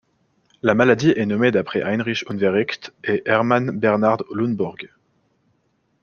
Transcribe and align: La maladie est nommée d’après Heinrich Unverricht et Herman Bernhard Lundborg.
La 0.63 0.73
maladie 0.73 1.13
est 1.15 1.27
nommée 1.27 1.51
d’après 1.51 1.83
Heinrich 1.83 2.25
Unverricht 2.27 2.91
et 3.03 3.21
Herman 3.27 3.69
Bernhard 3.69 4.23
Lundborg. 4.33 4.89